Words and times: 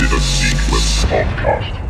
Infinite 0.00 0.22
Sequence 0.22 1.04
Podcast. 1.06 1.87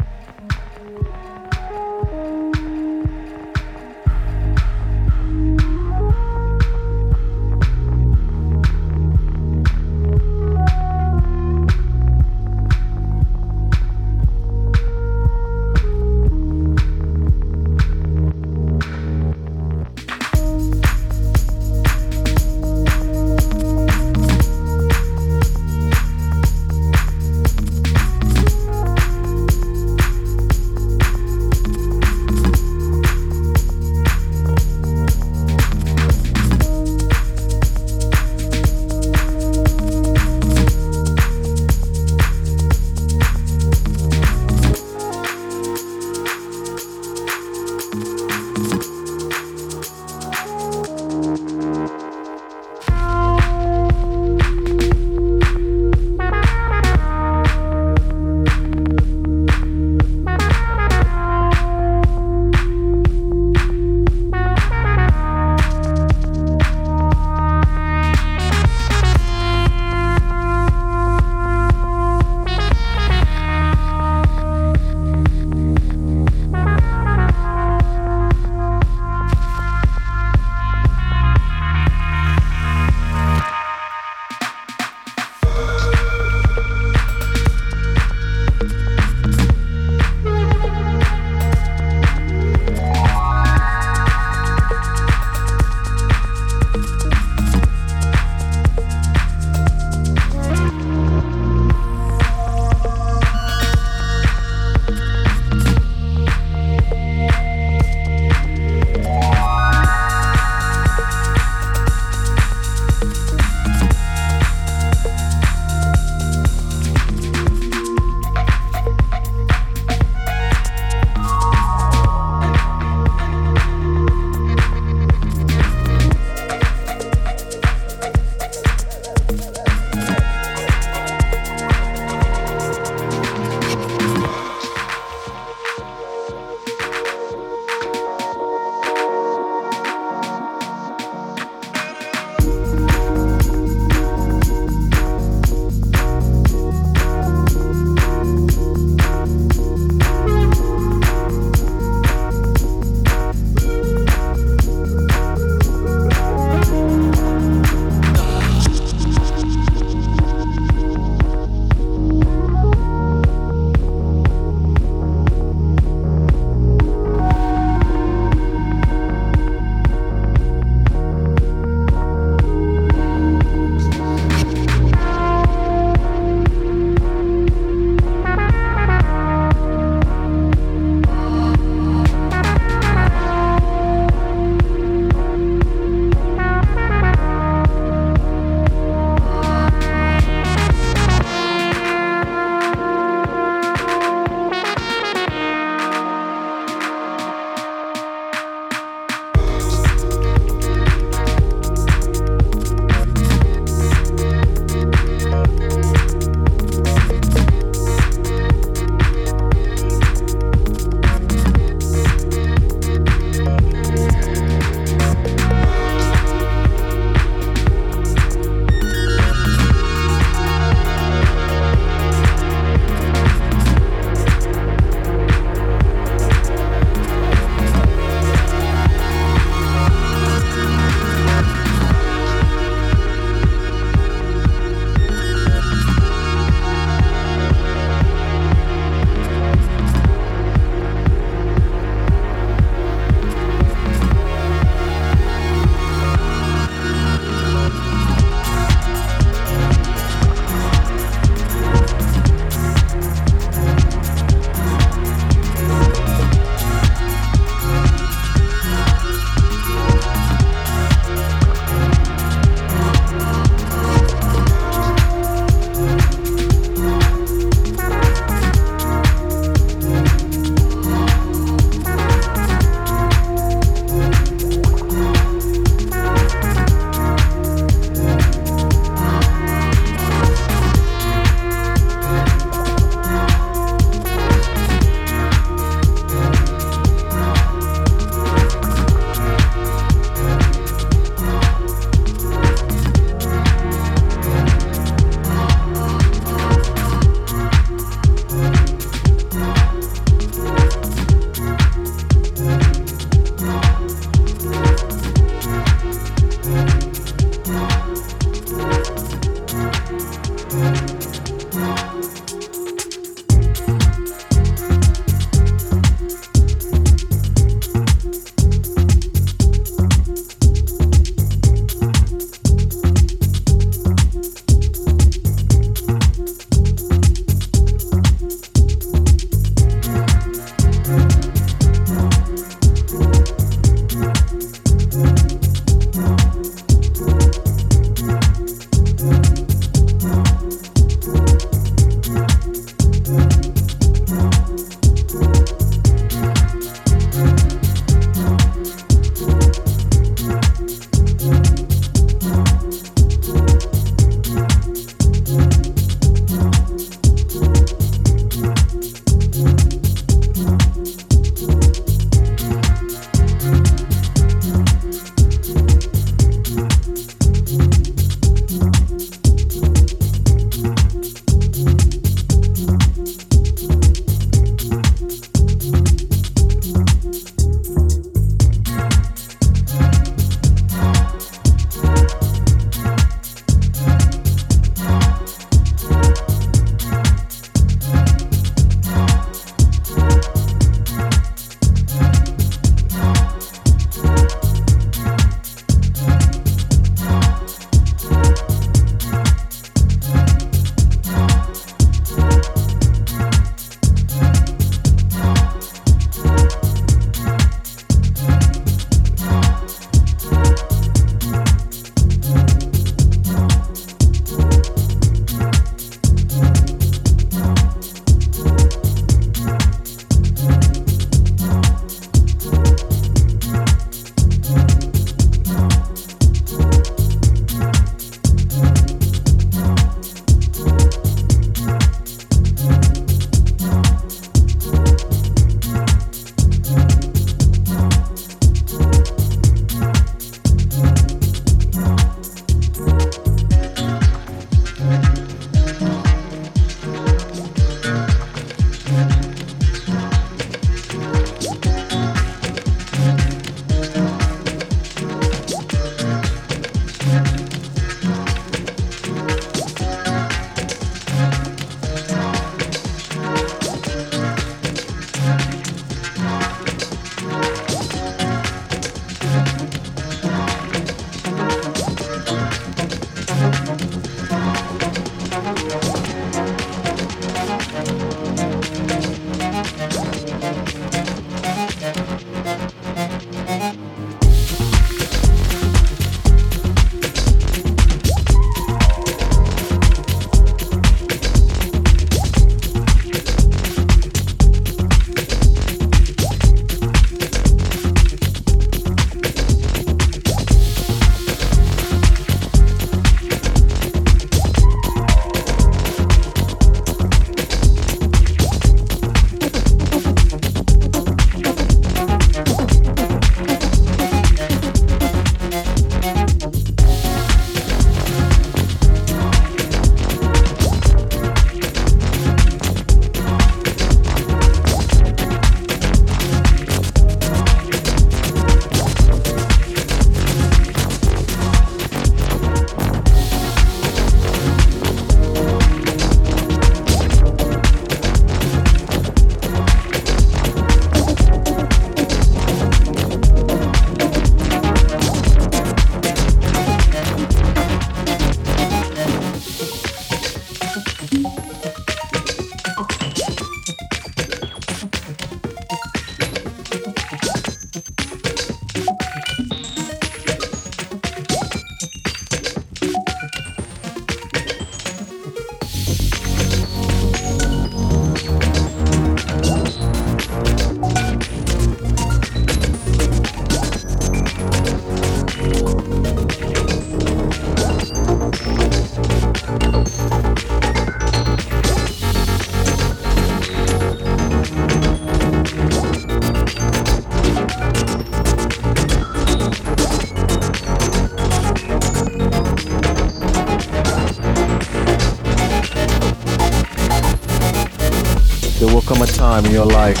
Time 599.36 599.44
in 599.44 599.52
your 599.52 599.66
life 599.66 600.00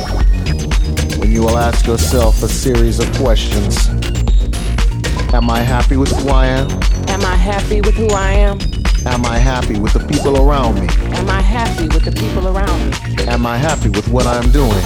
when 1.18 1.30
you 1.30 1.42
will 1.42 1.58
ask 1.58 1.86
yourself 1.86 2.42
a 2.42 2.48
series 2.48 2.98
of 2.98 3.12
questions. 3.16 3.88
Am 5.34 5.50
I 5.50 5.60
happy 5.60 5.98
with 5.98 6.10
who 6.12 6.30
I 6.30 6.46
am? 6.46 6.70
Am 7.08 7.22
I 7.22 7.36
happy 7.36 7.82
with 7.82 7.94
who 7.96 8.08
I 8.08 8.32
am? 8.32 8.58
Am 9.04 9.26
I 9.26 9.36
happy 9.36 9.78
with 9.78 9.92
the 9.92 10.04
people 10.10 10.40
around 10.40 10.80
me? 10.80 10.88
Am 11.18 11.28
I 11.28 11.42
happy 11.42 11.86
with 11.88 12.04
the 12.06 12.12
people 12.12 12.48
around 12.48 12.80
me? 12.88 13.26
Am 13.26 13.44
I 13.44 13.58
happy 13.58 13.90
with 13.90 14.08
what 14.08 14.26
I'm 14.26 14.50
doing? 14.52 14.84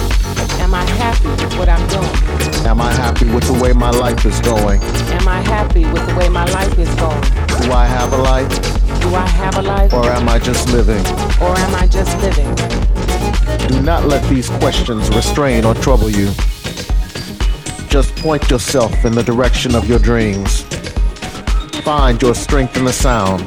Am 0.59 0.73
I 0.73 0.83
happy 0.99 1.29
with 1.29 1.57
what 1.57 1.69
I'm 1.69 1.87
doing? 1.87 2.65
Am 2.67 2.81
I 2.81 2.91
happy 2.91 3.31
with 3.33 3.45
the 3.47 3.57
way 3.63 3.71
my 3.71 3.91
life 3.91 4.25
is 4.25 4.37
going? 4.41 4.81
Am 5.17 5.27
I 5.29 5.39
happy 5.41 5.85
with 5.93 6.05
the 6.07 6.15
way 6.15 6.27
my 6.27 6.45
life 6.51 6.77
is 6.77 6.93
going? 6.95 7.21
Do 7.63 7.71
I 7.71 7.85
have 7.85 8.11
a 8.11 8.17
life? 8.17 8.51
Do 8.99 9.15
I 9.15 9.27
have 9.27 9.55
a 9.57 9.61
life? 9.61 9.93
Or 9.93 10.07
am 10.07 10.27
I 10.27 10.39
just 10.39 10.67
living? 10.73 11.05
Or 11.41 11.57
am 11.57 11.73
I 11.75 11.87
just 11.87 12.17
living? 12.19 12.90
Do 13.67 13.81
not 13.81 14.05
let 14.05 14.27
these 14.29 14.49
questions 14.49 15.09
restrain 15.09 15.65
or 15.65 15.73
trouble 15.75 16.09
you. 16.09 16.31
Just 17.87 18.15
point 18.17 18.49
yourself 18.49 19.05
in 19.05 19.13
the 19.13 19.23
direction 19.23 19.75
of 19.75 19.87
your 19.87 19.99
dreams. 19.99 20.63
Find 21.83 22.21
your 22.21 22.35
strength 22.35 22.77
in 22.77 22.85
the 22.85 22.93
sound 22.93 23.41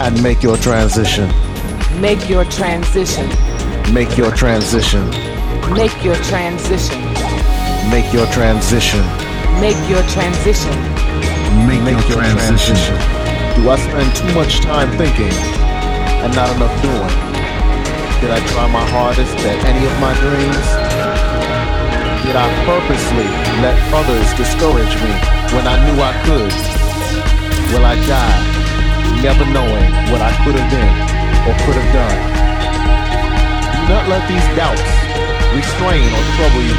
and 0.00 0.22
make 0.22 0.42
your 0.42 0.56
transition. 0.56 1.28
Make 2.00 2.28
your 2.28 2.44
transition. 2.44 3.28
Make 3.92 4.18
your 4.18 4.30
transition. 4.32 5.08
Make 5.72 6.02
your 6.04 6.16
transition. 6.16 7.00
Make 7.90 8.12
your 8.12 8.26
transition. 8.26 9.00
Make 9.60 9.88
your 9.88 10.02
transition. 10.08 10.70
Make, 11.66 11.80
your, 11.88 12.12
transition. 12.12 12.76
Do 13.56 13.70
I 13.70 13.76
spend 13.78 14.14
too 14.14 14.34
much 14.34 14.60
time 14.60 14.90
thinking 14.98 15.32
and 15.32 16.34
not 16.34 16.54
enough 16.56 16.82
doing? 16.82 17.35
Did 18.20 18.32
I 18.32 18.40
try 18.48 18.64
my 18.72 18.80
hardest 18.88 19.36
at 19.44 19.60
any 19.68 19.84
of 19.84 19.92
my 20.00 20.16
dreams? 20.16 20.66
Did 22.24 22.32
I 22.32 22.48
purposely 22.64 23.28
let 23.60 23.76
others 23.92 24.32
discourage 24.40 24.94
me 25.04 25.12
when 25.52 25.68
I 25.68 25.76
knew 25.84 26.00
I 26.00 26.16
could? 26.24 26.54
Will 27.76 27.84
I 27.84 27.94
die 28.08 28.40
never 29.20 29.44
knowing 29.52 29.84
what 30.08 30.24
I 30.24 30.32
could 30.42 30.56
have 30.56 30.70
been 30.72 30.94
or 31.44 31.54
could 31.68 31.76
have 31.76 31.90
done? 31.92 32.18
Do 33.84 33.92
not 33.92 34.08
let 34.08 34.24
these 34.32 34.48
doubts 34.56 34.80
restrain 35.52 36.08
or 36.08 36.22
trouble 36.40 36.64
you. 36.64 36.76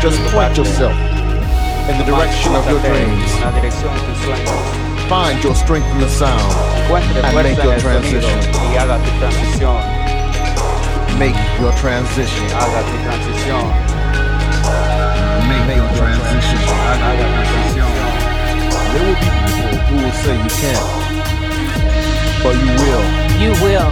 Just 0.00 0.18
point 0.32 0.56
yourself 0.56 0.96
in 1.84 1.98
the 2.00 2.04
direction 2.08 2.56
of 2.56 2.64
your 2.64 2.80
dreams. 2.80 3.28
Find 5.08 5.42
your 5.44 5.54
strength 5.54 5.86
in 5.92 6.00
the 6.00 6.08
sound. 6.08 6.48
And 7.24 7.36
make 7.36 7.62
your 7.62 7.78
transition. 7.78 8.59
Y 8.72 8.76
haga 8.76 8.98
tu 8.98 9.10
transición. 9.18 9.76
Make 11.18 11.36
your 11.60 11.72
transition. 11.74 12.46
Haga 12.54 12.80
tu 12.86 12.96
transición. 13.04 13.64
Make, 15.48 15.76
your 15.76 15.90
transition. 15.98 16.58
Haga 16.86 17.10
tu 17.18 17.26
transición. 17.34 17.90
There 18.92 19.04
will 19.06 19.18
be 19.18 19.30
people 19.46 19.76
who 19.86 19.96
will 20.04 20.16
say 20.22 20.34
you 20.36 20.52
can't, 20.62 20.86
but 22.42 22.54
you 22.58 22.70
will. 22.82 23.04
You 23.42 23.52
will. 23.64 23.90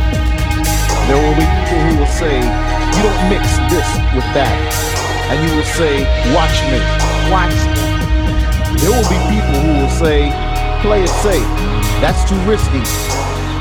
There 1.06 1.18
will 1.22 1.36
be 1.36 1.46
people 1.46 1.80
who 1.86 1.98
will 2.00 2.12
say 2.20 2.36
you 2.38 3.02
don't 3.02 3.22
mix 3.30 3.44
this 3.70 3.88
with 4.14 4.28
that, 4.34 4.54
and 5.30 5.38
you 5.42 5.56
will 5.56 5.70
say, 5.78 6.02
watch 6.34 6.56
me. 6.70 6.80
Watch 7.30 7.54
me. 7.70 7.88
There 8.80 8.90
will 8.90 9.08
be 9.08 9.18
people 9.30 9.58
who 9.62 9.72
will 9.82 9.94
say, 9.98 10.30
play 10.82 11.02
it 11.02 11.14
safe. 11.22 11.46
That's 12.00 12.22
too 12.28 12.38
risky, 12.46 12.82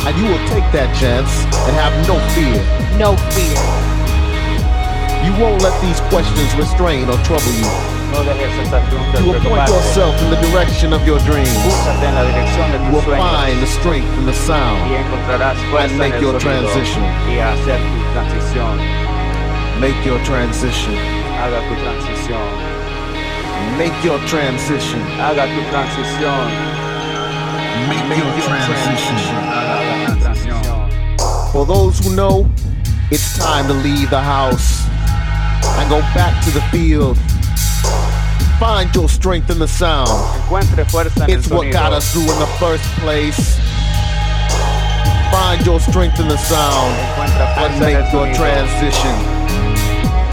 and 0.07 0.15
you 0.15 0.23
will 0.23 0.39
take 0.47 0.63
that 0.71 0.87
chance 0.95 1.27
and 1.67 1.75
have 1.75 1.91
no 2.07 2.15
fear. 2.31 2.55
No 2.95 3.11
fear. 3.35 3.59
You 5.19 5.35
won't 5.35 5.59
let 5.59 5.75
these 5.83 5.99
questions 6.07 6.47
restrain 6.55 7.11
or 7.11 7.19
trouble 7.27 7.51
you. 7.51 7.67
No 8.15 8.23
dejes 8.23 8.55
esas 8.63 8.87
preguntas 8.87 9.19
You 9.19 9.35
will 9.35 9.43
point 9.43 9.67
yourself 9.67 10.15
in 10.23 10.31
the 10.31 10.39
direction 10.47 10.95
of 10.95 11.03
your 11.03 11.19
dreams. 11.27 11.51
Búscate 11.59 12.07
en 12.07 12.15
la 12.15 12.23
dirección 12.23 12.71
de 12.71 12.79
You 12.87 12.91
will 12.95 13.19
find 13.19 13.59
the 13.59 13.67
strength 13.67 14.07
in 14.15 14.23
the 14.23 14.37
sound. 14.47 14.79
And 15.75 15.91
make 15.99 16.15
your 16.23 16.39
transition. 16.39 17.03
y 17.27 17.43
hacer 17.43 17.75
tu 17.75 17.99
transición. 18.15 18.79
Make 19.83 19.99
your 20.07 20.23
transition. 20.23 20.95
Haga 21.35 21.59
tu 21.67 21.75
transición. 21.83 22.47
Make 23.75 23.97
your 24.07 24.19
transition. 24.31 25.03
Haga 25.19 25.51
tu 25.51 25.61
transición. 25.67 26.47
Make 27.91 28.15
your 28.15 28.47
transition. 28.47 29.76
Haga 31.57 31.65
tu 31.65 31.65
transición. 31.65 31.65
For 31.65 31.65
those 31.65 31.99
who 31.99 32.15
know, 32.15 32.49
it's 33.11 33.37
time 33.37 33.67
to 33.67 33.73
leave 33.73 34.09
the 34.09 34.21
house 34.21 34.87
and 35.79 35.89
go 35.89 36.01
back 36.13 36.43
to 36.45 36.51
the 36.51 36.61
field. 36.71 37.17
Find 38.59 38.93
your 38.95 39.09
strength 39.09 39.49
in 39.49 39.59
the 39.59 39.67
sound. 39.67 40.09
Encuentre 40.43 40.85
fuerza 40.85 41.23
en 41.23 41.29
el 41.29 41.37
It's 41.37 41.49
what 41.49 41.71
got 41.71 41.93
us 41.93 42.11
through 42.11 42.29
in 42.31 42.39
the 42.39 42.47
first 42.59 42.83
place. 43.01 43.57
Find 45.31 45.65
your 45.65 45.79
strength 45.79 46.19
in 46.19 46.27
the 46.27 46.37
sound 46.37 46.93
Encuentra 46.97 47.47
and 47.57 47.73
fuerza 47.73 47.89
en 47.89 47.95
el 47.95 48.01
make 48.01 48.13
your 48.13 48.27
sonido. 48.27 48.37
transition. 48.37 49.15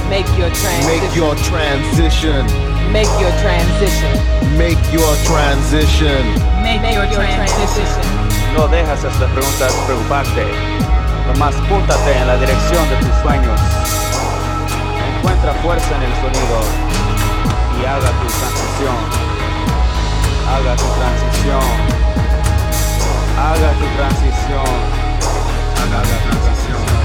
Make 0.09 0.28
your 0.38 0.50
transition. 0.50 0.87
Make 0.87 1.16
your 1.16 1.35
transition. 1.37 2.47
Make 2.93 3.23
your 3.23 3.43
transition. 3.45 4.14
Make 4.57 4.93
your 4.93 5.16
transition. 5.26 6.23
Make, 6.62 6.95
your, 6.95 7.07
transition. 7.12 8.54
No 8.54 8.69
dejas 8.69 9.02
estas 9.04 9.31
preguntas 9.33 9.73
preocuparte. 9.87 11.03
Nomás 11.26 11.54
púntate 11.69 12.16
en 12.19 12.26
la 12.26 12.37
dirección 12.37 12.88
de 12.90 12.97
tus 12.97 13.14
sueños. 13.23 13.61
Encuentra 15.16 15.54
fuerza 15.62 15.97
en 15.97 16.02
el 16.02 16.14
sonido 16.16 16.61
y 17.81 17.85
haga 17.85 18.11
tu 18.21 18.26
transición. 18.26 18.97
Haga 20.49 20.76
tu 20.76 20.85
transición. 20.99 21.64
Haga 23.38 23.73
tu 23.73 23.87
transición. 23.97 24.75
Haga 25.81 26.02
tu 26.02 26.28
transición. 26.28 27.03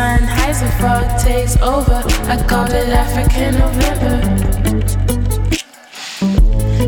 And 0.00 0.72
fog 0.80 1.18
takes 1.18 1.56
over, 1.56 2.02
I 2.30 2.36
called 2.46 2.70
it 2.70 2.88
African 2.88 3.58
November. 3.58 4.16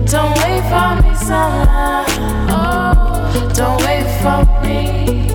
Don't 0.06 0.34
wait 0.38 0.62
for 0.70 0.90
me, 1.02 1.14
summer. 1.16 2.04
Oh, 2.48 3.50
don't 3.52 3.80
wait 3.82 4.06
for 4.22 4.40
me. 4.62 5.26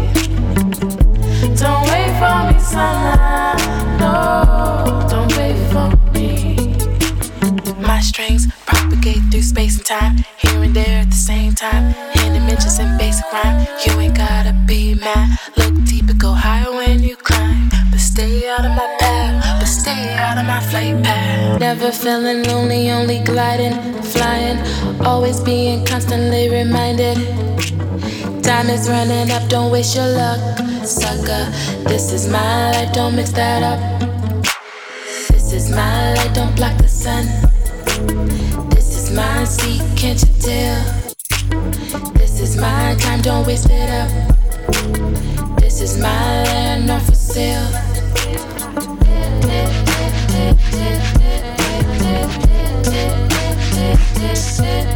Don't 1.55 1.83
wait 1.91 2.11
for 2.21 2.37
me, 2.47 2.57
summer. 2.59 3.55
No, 3.99 5.05
don't 5.09 5.31
wait 5.35 5.59
for 5.73 5.89
me. 6.13 6.77
My 7.85 7.99
strings 7.99 8.47
propagate 8.65 9.21
through 9.29 9.41
space 9.41 9.77
and 9.77 9.85
time, 9.85 10.15
here 10.37 10.63
and 10.63 10.73
there 10.73 11.01
at 11.01 11.09
the 11.09 11.15
same 11.15 11.53
time. 11.53 11.93
Dimensions 12.15 12.79
and 12.79 12.97
basic 12.97 13.25
rhyme, 13.33 13.67
you 13.85 13.99
ain't 13.99 14.15
gotta 14.15 14.53
be 14.65 14.95
mad. 14.95 15.34
My 20.45 20.59
flight 20.59 21.03
path. 21.03 21.59
Never 21.59 21.91
feeling 21.91 22.43
lonely, 22.43 22.91
only 22.91 23.19
gliding 23.23 23.95
flying, 24.15 24.57
always 25.05 25.39
being 25.41 25.85
constantly 25.85 26.49
reminded. 26.49 27.17
Time 28.43 28.69
is 28.69 28.87
running 28.87 29.31
up, 29.31 29.47
don't 29.49 29.71
waste 29.71 29.95
your 29.95 30.07
luck, 30.07 30.39
sucker. 30.85 31.43
This 31.89 32.11
is 32.11 32.27
my 32.27 32.71
life, 32.71 32.93
don't 32.93 33.15
mix 33.15 33.31
that 33.31 33.63
up. 33.63 33.79
This 35.29 35.51
is 35.53 35.69
my 35.71 36.13
light, 36.13 36.33
don't 36.33 36.55
block 36.55 36.77
the 36.77 36.87
sun. 36.87 37.25
This 38.69 38.95
is 38.97 39.11
my 39.11 39.43
seat, 39.43 39.81
can't 39.97 40.21
you 40.21 40.33
tell? 40.39 40.79
This 42.13 42.39
is 42.39 42.55
my 42.57 42.95
time, 42.99 43.21
don't 43.21 43.45
waste 43.47 43.69
it 43.69 43.89
up. 43.89 44.09
This 45.59 45.81
is 45.81 45.97
my 45.97 46.43
land, 46.43 46.87
not 46.87 47.01
for 47.01 47.15
sale. 47.15 47.84
this 54.27 54.59
is 54.59 54.94